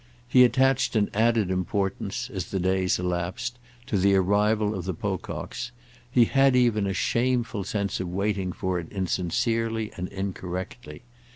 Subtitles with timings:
[0.27, 5.69] He attached an added importance, as the days elapsed, to the arrival of the Pococks;
[6.09, 11.03] he had even a shameful sense of waiting for it insincerely and incorrectly.